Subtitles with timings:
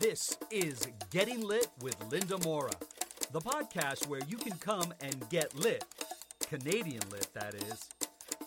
[0.00, 2.72] This is Getting Lit with Linda Mora,
[3.32, 5.84] the podcast where you can come and get lit.
[6.48, 7.86] Canadian lit, that is.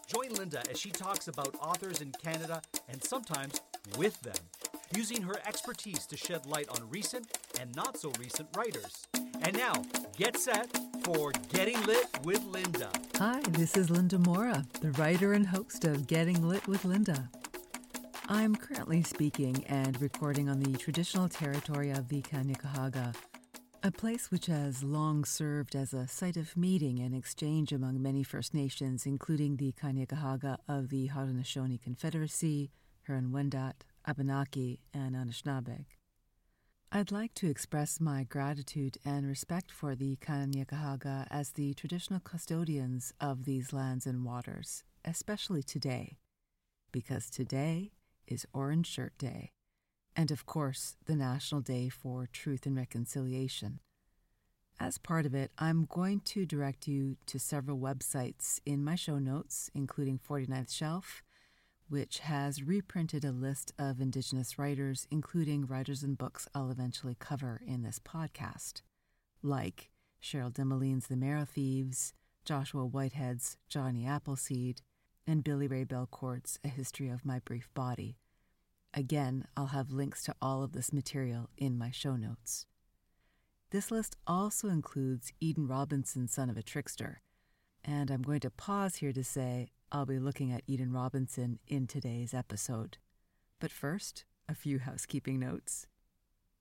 [0.07, 3.61] Join Linda as she talks about authors in Canada and sometimes
[3.99, 4.33] with them,
[4.97, 9.05] using her expertise to shed light on recent and not so recent writers.
[9.43, 9.73] And now,
[10.17, 12.89] get set for Getting Lit with Linda.
[13.17, 17.29] Hi, this is Linda Mora, the writer and host of Getting Lit with Linda.
[18.29, 23.13] I'm currently speaking and recording on the traditional territory of the Kanien'kehá:ka,
[23.83, 28.23] a place which has long served as a site of meeting and exchange among many
[28.23, 32.71] First Nations, including the Kanien'kehá:ka of the Haudenosaunee Confederacy,
[33.05, 35.85] Huron-Wendat, Abenaki, and Anishinaabeg.
[36.93, 43.11] I'd like to express my gratitude and respect for the Kanien'kehá:ka as the traditional custodians
[43.19, 46.19] of these lands and waters, especially today,
[46.93, 47.91] because today
[48.27, 49.51] is Orange Shirt Day,
[50.15, 53.79] and of course, the National Day for Truth and Reconciliation.
[54.79, 59.19] As part of it, I'm going to direct you to several websites in my show
[59.19, 61.23] notes, including 49th Shelf,
[61.89, 67.61] which has reprinted a list of Indigenous writers, including writers and books I'll eventually cover
[67.65, 68.81] in this podcast,
[69.41, 72.13] like Cherie Dimaline's The Marrow Thieves,
[72.45, 74.81] Joshua Whitehead's Johnny Appleseed,
[75.25, 78.17] and Billy Ray Belcourt's A History of My Brief Body.
[78.93, 82.65] Again, I'll have links to all of this material in my show notes.
[83.71, 87.21] This list also includes Eden Robinson, Son of a Trickster,
[87.83, 91.87] and I'm going to pause here to say I'll be looking at Eden Robinson in
[91.87, 92.97] today's episode.
[93.59, 95.87] But first, a few housekeeping notes.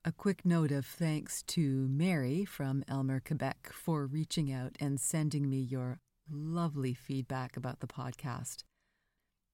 [0.05, 5.49] A quick note of thanks to Mary from Aylmer, Quebec, for reaching out and sending
[5.49, 6.01] me your
[6.33, 8.65] lovely feedback about the podcast.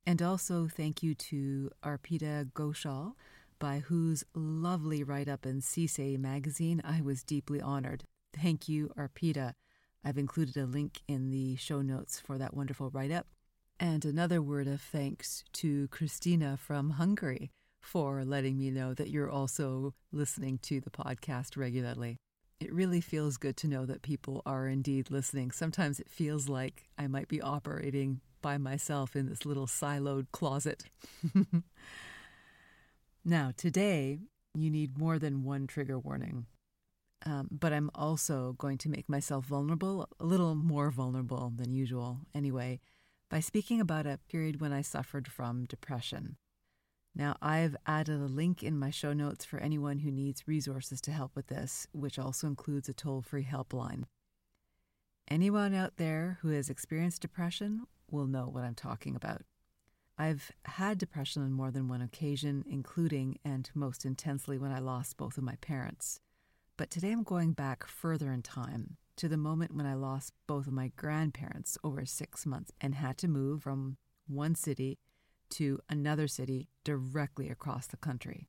[0.07, 3.13] And also thank you to Arpita Ghoshal,
[3.59, 8.05] by whose lovely write up in CSA magazine I was deeply honored.
[8.35, 9.55] Thank you, Arpita.
[10.05, 13.27] I've included a link in the show notes for that wonderful write up.
[13.81, 17.51] And another word of thanks to Christina from Hungary
[17.81, 22.19] for letting me know that you're also listening to the podcast regularly.
[22.61, 25.53] It really feels good to know that people are indeed listening.
[25.53, 30.85] Sometimes it feels like I might be operating by myself in this little siloed closet.
[33.25, 34.19] now, today,
[34.55, 36.47] you need more than one trigger warning.
[37.25, 42.21] Um, but I'm also going to make myself vulnerable, a little more vulnerable than usual
[42.35, 42.81] anyway,
[43.31, 46.37] by speaking about a period when I suffered from depression.
[47.19, 51.11] Now, I've added a link in my show notes for anyone who needs resources to
[51.11, 54.05] help with this, which also includes a toll free helpline.
[55.29, 59.43] Anyone out there who has experienced depression will know what I'm talking about.
[60.17, 65.17] I've had depression on more than one occasion, including and most intensely when I lost
[65.17, 66.21] both of my parents.
[66.77, 70.69] But today I'm going back further in time to the moment when I lost both
[70.69, 73.97] of my grandparents over six months and had to move from
[74.29, 74.99] one city
[75.51, 78.49] to another city directly across the country.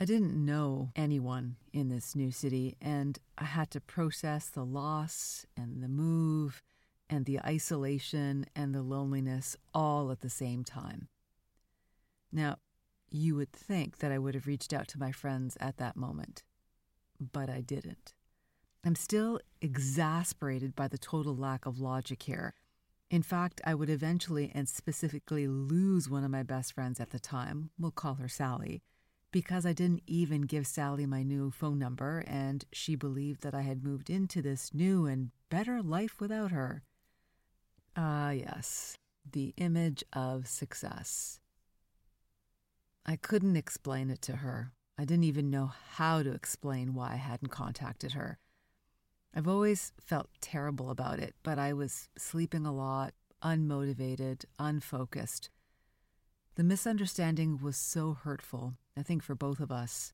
[0.00, 5.44] I didn't know anyone in this new city, and I had to process the loss
[5.56, 6.62] and the move
[7.10, 11.08] and the isolation and the loneliness all at the same time.
[12.32, 12.56] Now,
[13.10, 16.44] you would think that I would have reached out to my friends at that moment,
[17.20, 18.14] but I didn't.
[18.84, 22.54] I'm still exasperated by the total lack of logic here.
[23.10, 27.18] In fact, I would eventually and specifically lose one of my best friends at the
[27.18, 28.82] time, we'll call her Sally,
[29.32, 33.62] because I didn't even give Sally my new phone number and she believed that I
[33.62, 36.84] had moved into this new and better life without her.
[37.96, 38.96] Ah, yes,
[39.28, 41.40] the image of success.
[43.04, 44.72] I couldn't explain it to her.
[44.96, 48.38] I didn't even know how to explain why I hadn't contacted her.
[49.34, 55.50] I've always felt terrible about it, but I was sleeping a lot, unmotivated, unfocused.
[56.56, 60.12] The misunderstanding was so hurtful, I think, for both of us.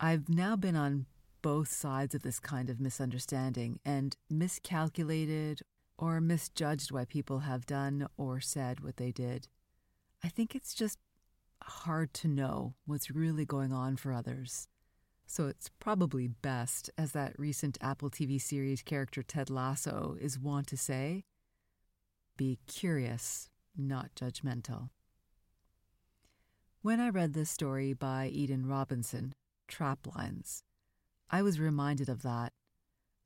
[0.00, 1.06] I've now been on
[1.42, 5.62] both sides of this kind of misunderstanding and miscalculated
[5.98, 9.48] or misjudged why people have done or said what they did.
[10.22, 10.98] I think it's just
[11.62, 14.68] hard to know what's really going on for others.
[15.30, 20.66] So it's probably best, as that recent Apple TV series character Ted Lasso is wont
[20.68, 21.24] to say,
[22.38, 24.88] be curious, not judgmental.
[26.80, 29.34] When I read this story by Eden Robinson,
[29.70, 30.62] Traplines,
[31.30, 32.54] I was reminded of that,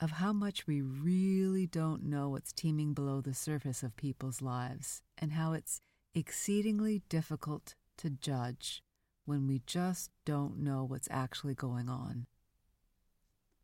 [0.00, 5.02] of how much we really don't know what's teeming below the surface of people's lives,
[5.18, 5.80] and how it's
[6.16, 8.82] exceedingly difficult to judge
[9.24, 12.26] when we just don't know what's actually going on.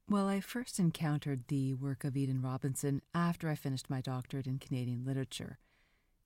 [0.08, 4.58] Well, I first encountered the work of Eden Robinson after I finished my doctorate in
[4.58, 5.58] Canadian literature.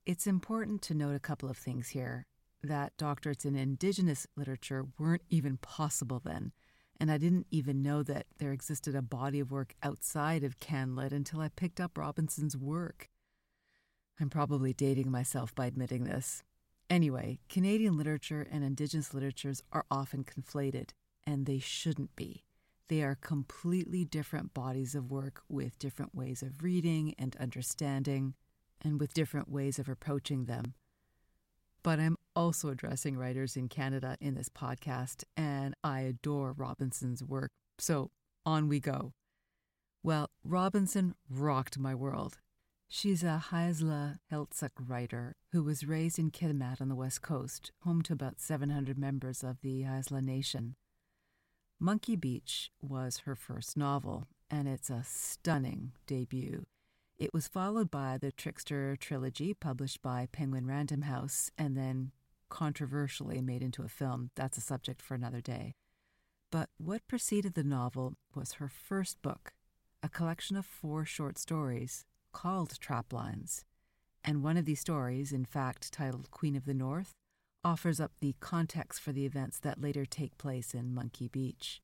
[0.06, 2.26] It's important to note a couple of things here
[2.62, 6.52] that doctorates in Indigenous literature weren't even possible then,
[7.00, 11.10] and I didn't even know that there existed a body of work outside of CanLit
[11.10, 13.08] until I picked up Robinson's work.
[14.20, 16.44] I'm probably dating myself by admitting this.
[16.92, 20.90] Anyway, Canadian literature and Indigenous literatures are often conflated,
[21.26, 22.44] and they shouldn't be.
[22.88, 28.34] They are completely different bodies of work with different ways of reading and understanding,
[28.82, 30.74] and with different ways of approaching them.
[31.82, 37.52] But I'm also addressing writers in Canada in this podcast, and I adore Robinson's work.
[37.78, 38.10] So
[38.44, 39.14] on we go.
[40.02, 42.36] Well, Robinson rocked my world.
[42.94, 48.02] She's a Haisla Heiltsuk writer who was raised in Kitimat on the west coast, home
[48.02, 50.74] to about 700 members of the Haisla Nation.
[51.80, 56.66] Monkey Beach was her first novel, and it's a stunning debut.
[57.16, 62.12] It was followed by the Trickster trilogy, published by Penguin Random House, and then
[62.50, 64.28] controversially made into a film.
[64.36, 65.76] That's a subject for another day.
[66.50, 69.54] But what preceded the novel was her first book,
[70.02, 73.64] a collection of four short stories called Traplines.
[74.24, 77.14] And one of these stories, in fact titled Queen of the North,
[77.64, 81.80] offers up the context for the events that later take place in Monkey Beach.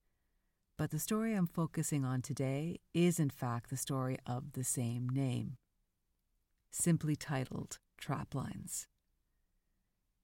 [0.76, 5.08] But the story I'm focusing on today is, in fact, the story of the same
[5.08, 5.56] name,
[6.70, 8.86] simply titled Traplines.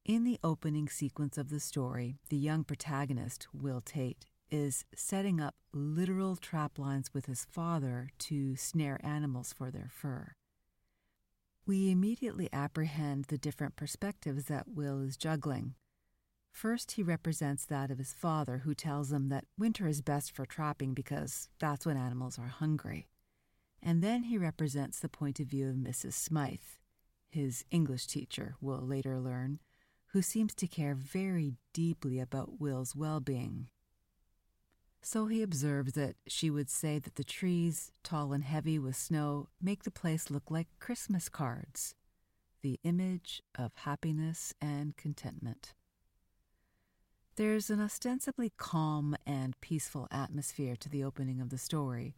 [0.04, 5.54] In the opening sequence of the story, the young protagonist, Will Tate, is setting up
[5.72, 10.34] literal traplines with his father to snare animals for their fur.
[11.66, 15.74] We immediately apprehend the different perspectives that Will is juggling.
[16.52, 20.46] First, he represents that of his father, who tells him that winter is best for
[20.46, 23.08] trapping because that's when animals are hungry.
[23.82, 26.12] And then he represents the point of view of Mrs.
[26.12, 26.60] Smythe,
[27.28, 29.58] his English teacher, we'll later learn,
[30.12, 33.66] who seems to care very deeply about Will's well being.
[35.06, 39.50] So he observes that she would say that the trees, tall and heavy with snow,
[39.60, 41.94] make the place look like Christmas cards,
[42.62, 45.74] the image of happiness and contentment.
[47.36, 52.16] There's an ostensibly calm and peaceful atmosphere to the opening of the story,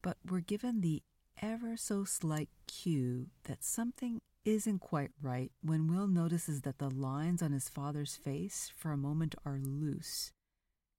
[0.00, 1.02] but we're given the
[1.42, 7.42] ever so slight cue that something isn't quite right when Will notices that the lines
[7.42, 10.32] on his father's face for a moment are loose,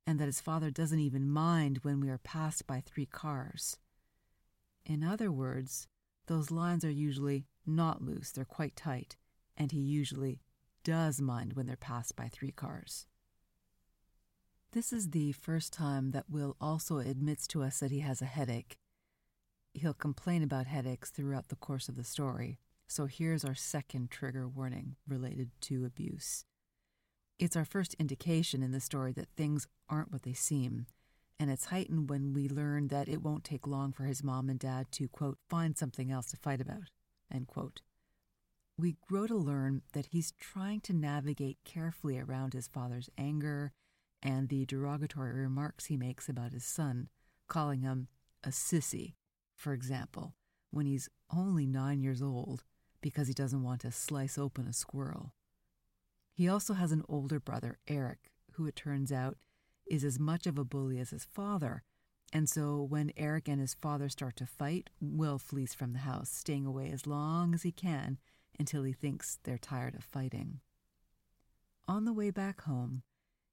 [0.06, 3.78] and that his father doesn't even mind when we are passed by three cars.
[4.86, 5.88] In other words,
[6.28, 9.16] those lines are usually not loose, they're quite tight,
[9.58, 10.42] and he usually
[10.84, 13.06] does mind when they're passed by three cars.
[14.74, 18.26] This is the first time that Will also admits to us that he has a
[18.26, 18.78] headache.
[19.74, 22.58] He'll complain about headaches throughout the course of the story,
[22.88, 26.46] so here's our second trigger warning related to abuse.
[27.42, 30.86] It's our first indication in the story that things aren't what they seem,
[31.40, 34.60] and it's heightened when we learn that it won't take long for his mom and
[34.60, 36.92] dad to, quote, find something else to fight about,
[37.34, 37.82] end quote.
[38.78, 43.72] We grow to learn that he's trying to navigate carefully around his father's anger
[44.22, 47.10] and the derogatory remarks he makes about his son,
[47.48, 48.08] calling him
[48.44, 49.16] a sissy,
[49.56, 50.36] for example,
[50.70, 52.64] when he's only nine years old
[53.02, 55.34] because he doesn't want to slice open a squirrel.
[56.34, 59.38] He also has an older brother, Eric, who it turns out
[59.86, 61.84] is as much of a bully as his father.
[62.34, 66.30] And so when Eric and his father start to fight, Will flees from the house,
[66.30, 68.18] staying away as long as he can
[68.58, 70.62] until he thinks they're tired of fighting.
[71.88, 73.04] On the way back home,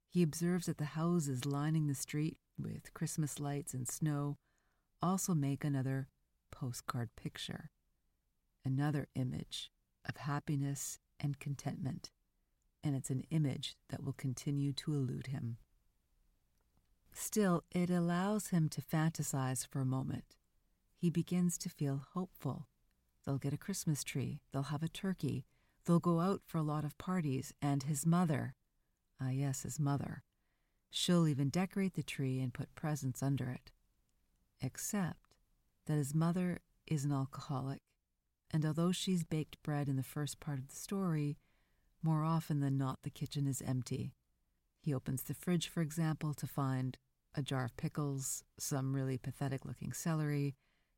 [0.08, 4.38] he observes that the houses lining the street with Christmas lights and snow
[5.02, 6.08] also make another
[6.50, 7.70] postcard picture
[8.64, 9.70] another image
[10.06, 12.11] of happiness and contentment,
[12.82, 15.58] and it's an image that will continue to elude him.
[17.12, 20.37] Still, it allows him to fantasize for a moment.
[20.97, 22.66] He begins to feel hopeful.
[23.25, 25.44] They'll get a Christmas tree, they'll have a turkey,
[25.85, 28.54] they'll go out for a lot of parties, and his mother,
[29.20, 30.23] ah, yes, his mother,
[30.90, 33.70] she'll even decorate the tree and put presents under it.
[34.61, 35.35] Except
[35.87, 37.82] that his mother is an alcoholic
[38.50, 41.37] and although she's baked bread in the first part of the story,
[42.02, 44.14] more often than not the kitchen is empty.
[44.81, 46.97] He opens the fridge, for example, to find
[47.35, 50.57] a jar of pickles, some really pathetic looking celery,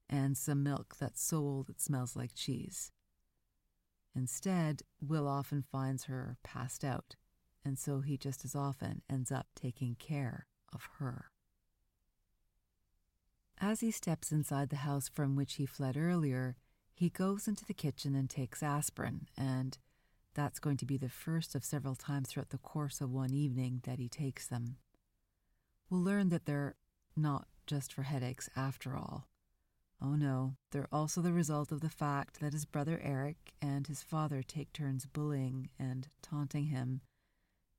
[0.08, 2.92] and some milk that's so old it smells like cheese.
[4.14, 7.16] Instead, Will often finds her passed out,
[7.64, 11.30] and so he just as often ends up taking care of her.
[13.58, 16.56] As he steps inside the house from which he fled earlier,
[16.94, 19.78] he goes into the kitchen and takes aspirin, and
[20.34, 23.80] that's going to be the first of several times throughout the course of one evening
[23.84, 24.76] that he takes them.
[25.88, 26.76] We'll learn that they're
[27.16, 29.28] not just for headaches after all.
[30.02, 34.02] Oh no, they're also the result of the fact that his brother Eric and his
[34.02, 37.02] father take turns bullying and taunting him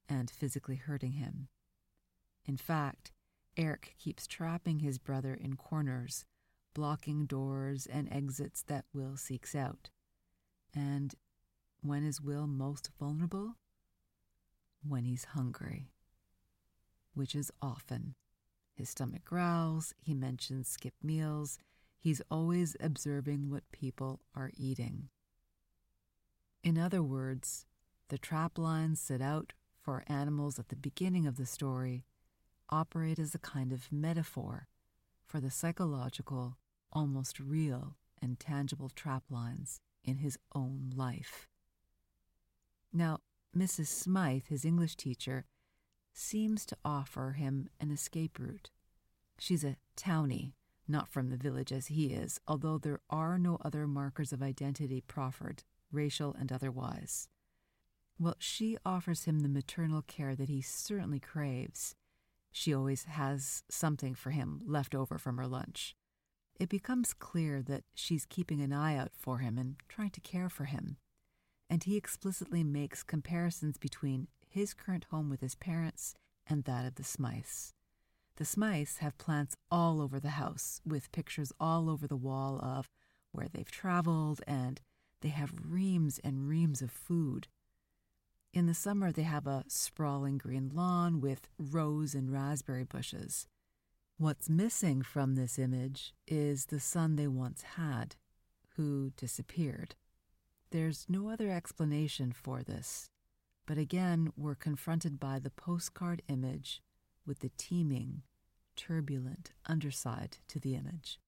[0.08, 1.48] and physically hurting him.
[2.46, 3.12] In fact,
[3.58, 6.25] Eric keeps trapping his brother in corners,
[6.74, 9.89] blocking doors and exits that Will seeks out.
[10.75, 11.15] And
[11.82, 13.56] when is Will most vulnerable?
[14.88, 15.92] When he's hungry,
[17.14, 18.16] which is often.
[18.74, 21.60] His stomach growls, he mentions skip meals,
[22.00, 25.10] he's always observing what people are eating.
[26.64, 27.66] In other words,
[28.10, 32.06] the trap lines set out for animals at the beginning of the story
[32.70, 34.68] operate as a kind of metaphor
[35.26, 36.58] for the psychological,
[36.92, 41.50] almost real and tangible trap lines in his own life.
[42.94, 43.20] Now,
[43.56, 43.88] Mrs.
[43.88, 45.46] Smythe, his English teacher,
[46.14, 48.70] seems to offer him an escape route.
[49.40, 50.54] She's a townie,
[50.88, 55.02] not from the village as he is, although there are no other markers of identity
[55.02, 57.30] proffered, racial and otherwise.
[58.20, 61.96] Well, she offers him the maternal care that he certainly craves.
[62.52, 65.96] She always has something for him left over from her lunch.
[66.60, 70.50] It becomes clear that she's keeping an eye out for him and trying to care
[70.50, 70.98] for him.
[71.72, 76.13] And he explicitly makes comparisons between his current home with his parents
[76.46, 77.72] and that of the Smythes.
[78.36, 82.90] The Smythes have plants all over the house, with pictures all over the wall of
[83.32, 84.82] where they've traveled, and
[85.22, 87.48] they have reams and reams of food.
[88.54, 93.48] In the summer, they have a sprawling green lawn with rose and raspberry bushes.
[94.18, 98.18] What's missing from this image is the son they once had,
[98.75, 99.96] who disappeared.
[100.72, 103.10] There's no other explanation for this,
[103.68, 106.82] but again, we're confronted by the postcard image
[107.25, 108.24] with the teeming,
[108.78, 111.20] turbulent underside to the image.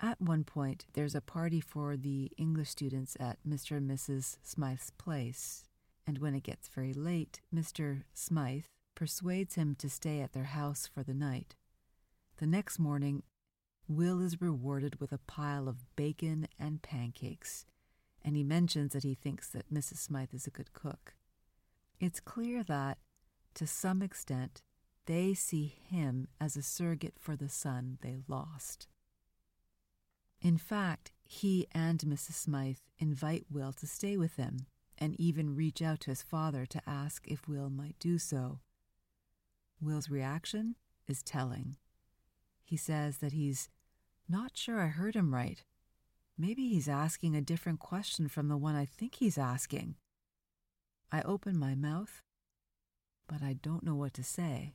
[0.00, 3.76] At one point, there's a party for the English students at Mr.
[3.76, 4.36] and Mrs.
[4.44, 5.64] Smythe's place,
[6.06, 8.04] and when it gets very late, Mr.
[8.14, 8.64] Smythe
[8.94, 11.56] persuades him to stay at their house for the night.
[12.38, 13.24] The next morning,
[13.90, 17.66] Will is rewarded with a pile of bacon and pancakes,
[18.22, 19.96] and he mentions that he thinks that Mrs.
[19.96, 21.14] Smythe is a good cook.
[21.98, 22.98] It's clear that,
[23.54, 24.62] to some extent,
[25.06, 28.86] they see him as a surrogate for the son they lost.
[30.40, 32.34] In fact, he and Mrs.
[32.34, 34.66] Smythe invite Will to stay with them
[34.98, 38.60] and even reach out to his father to ask if Will might do so.
[39.80, 40.76] Will's reaction
[41.08, 41.76] is telling.
[42.62, 43.68] He says that he's
[44.30, 45.62] not sure I heard him right.
[46.38, 49.96] Maybe he's asking a different question from the one I think he's asking.
[51.12, 52.22] I open my mouth,
[53.28, 54.74] but I don't know what to say.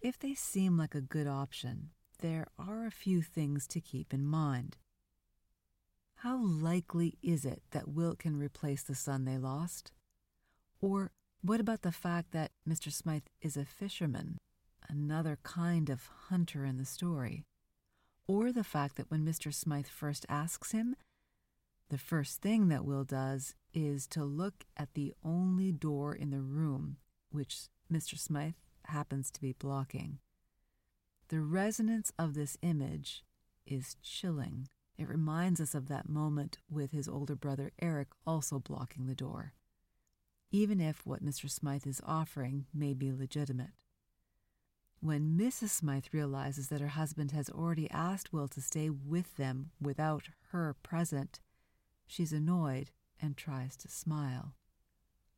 [0.00, 4.24] If they seem like a good option, there are a few things to keep in
[4.24, 4.76] mind.
[6.16, 9.92] How likely is it that Will can replace the son they lost?
[10.80, 11.12] Or
[11.42, 12.92] what about the fact that Mr.
[12.92, 14.38] Smythe is a fisherman,
[14.88, 17.44] another kind of hunter in the story?
[18.26, 19.52] Or the fact that when Mr.
[19.52, 20.96] Smythe first asks him,
[21.90, 26.40] the first thing that Will does is to look at the only door in the
[26.40, 26.98] room,
[27.30, 28.18] which Mr.
[28.18, 28.54] Smythe
[28.84, 30.18] happens to be blocking.
[31.28, 33.22] The resonance of this image
[33.66, 34.68] is chilling.
[34.98, 39.52] It reminds us of that moment with his older brother Eric also blocking the door,
[40.50, 41.50] even if what Mr.
[41.50, 43.70] Smythe is offering may be legitimate.
[45.00, 45.68] When Mrs.
[45.68, 50.74] Smythe realizes that her husband has already asked Will to stay with them without her
[50.82, 51.40] present,
[52.06, 52.90] she's annoyed
[53.22, 54.54] and tries to smile.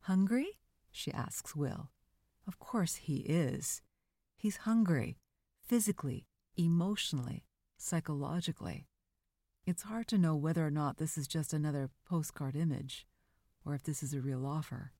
[0.01, 0.59] Hungry?
[0.91, 1.91] she asks Will.
[2.47, 3.83] Of course he is.
[4.35, 5.19] He's hungry
[5.63, 6.25] physically,
[6.57, 7.45] emotionally,
[7.77, 8.87] psychologically.
[9.67, 13.05] It's hard to know whether or not this is just another postcard image
[13.63, 14.91] or if this is a real offer.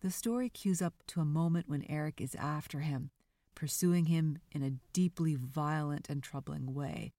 [0.00, 3.10] The story cues up to a moment when Eric is after him,
[3.62, 7.12] pursuing him in a deeply violent and troubling way.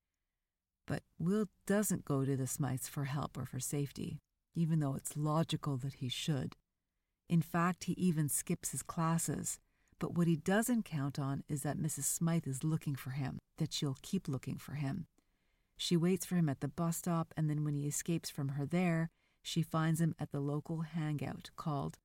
[0.86, 4.20] But Will doesn't go to the Smythes for help or for safety,
[4.54, 6.58] even though it's logical that he should.
[7.30, 9.60] In fact, he even skips his classes
[10.04, 12.04] but what he doesn't count on is that Mrs.
[12.04, 15.08] Smythe is looking for him, that she'll keep looking for him.
[15.78, 18.66] She waits for him at the bus stop, and then when he escapes from her
[18.66, 22.00] there, she finds him at the local hangout called,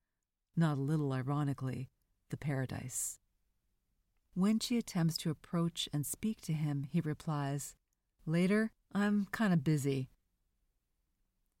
[0.55, 1.89] not a little ironically,
[2.29, 3.19] the Paradise.
[4.33, 7.75] When she attempts to approach and speak to him, he replies,
[8.25, 10.09] Later, I'm kind of busy.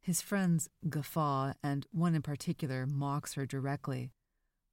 [0.01, 4.11] His friends guffaw, and one in particular mocks her directly.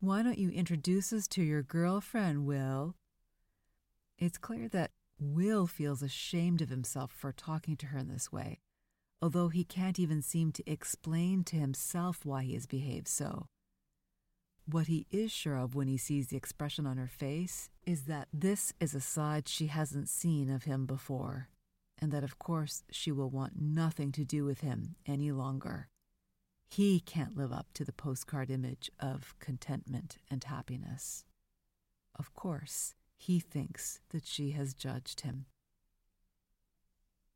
[0.01, 2.95] Why don't you introduce us to your girlfriend, Will?
[4.19, 8.61] It's clear that Will feels ashamed of himself for talking to her in this way,
[9.21, 13.49] although he can't even seem to explain to himself why he has behaved so.
[14.69, 18.27] What he is sure of when he sees the expression on her face is that
[18.33, 21.51] this is a side she hasn't seen of him before,
[22.01, 25.89] and that of course she will want nothing to do with him any longer.
[26.69, 31.25] He can't live up to the postcard image of contentment and happiness.
[32.19, 35.47] Of course, he thinks that she has judged him.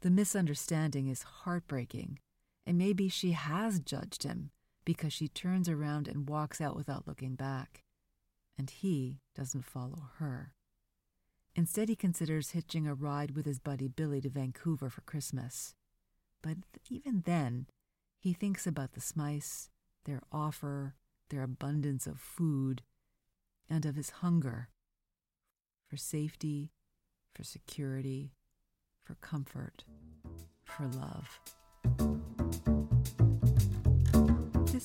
[0.00, 2.18] The misunderstanding is heartbreaking,
[2.66, 4.50] and maybe she has judged him
[4.84, 7.82] because she turns around and walks out without looking back,
[8.58, 10.54] and he doesn't follow her.
[11.54, 15.74] Instead, he considers hitching a ride with his buddy Billy to Vancouver for Christmas.
[16.42, 16.58] But
[16.88, 17.66] even then,
[18.18, 19.68] he thinks about the Smythes,
[20.04, 20.94] their offer,
[21.28, 22.82] their abundance of food,
[23.68, 24.68] and of his hunger
[25.88, 26.70] for safety,
[27.34, 28.32] for security,
[29.02, 29.84] for comfort,
[30.64, 31.40] for love.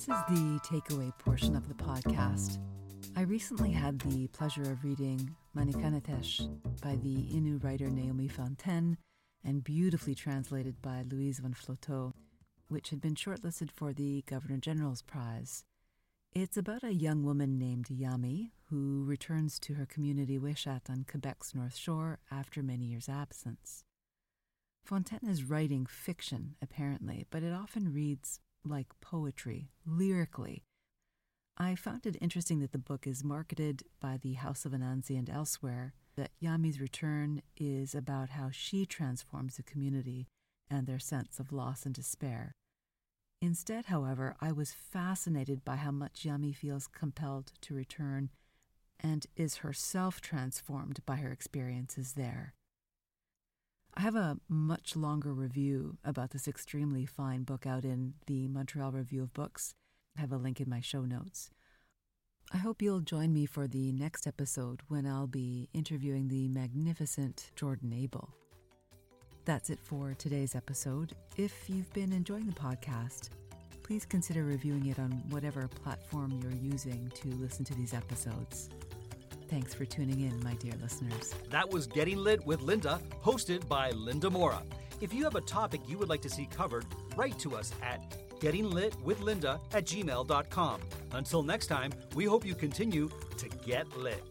[0.06, 2.60] This is the takeaway portion of the podcast.
[3.16, 6.48] I recently had the pleasure of reading Manikanetish
[6.80, 8.98] by the Innu writer Naomi Fontaine
[9.44, 12.14] and beautifully translated by Luise von Flotow,
[12.68, 15.64] which had been shortlisted for the Governor General's Prize.
[16.34, 21.56] It's about a young woman named Yami who returns to her community Uashat on Quebec's
[21.56, 23.84] North Shore after many years' absence.
[24.86, 30.64] Fontaine is writing fiction, apparently, but it often reads like poetry, lyrically.
[31.58, 35.30] I found it interesting that the book is marketed by the House of Anansi and
[35.30, 40.28] elsewhere, that Yami's return is about how she transforms the community
[40.70, 42.52] and their sense of loss and despair.
[43.42, 48.30] Instead, however, I was fascinated by how much Yami feels compelled to return
[49.00, 52.54] and is herself transformed by her experiences there.
[53.98, 58.92] I have a much longer review about this extremely fine book out in the Montreal
[58.92, 59.74] Review of Books.
[60.18, 61.50] I have a link in my show notes.
[62.52, 67.52] I hope you'll join me for the next episode when I'll be interviewing the magnificent
[67.56, 68.36] Jordan Abel.
[69.46, 71.14] That's it for today's episode.
[71.38, 73.30] If you've been enjoying the podcast,
[73.82, 78.70] please consider reviewing it on whatever platform you're using to listen to these episodes.
[79.48, 81.34] Thanks for tuning in, my dear listeners.
[81.52, 84.62] That was Getting Lit with Linda, hosted by Linda Mora.
[85.02, 88.18] If you have a topic you would like to see covered, write to us at
[88.40, 90.82] gettinglitwithlinda at gmail.com.
[91.12, 94.24] Until next time, we hope you continue to get lit.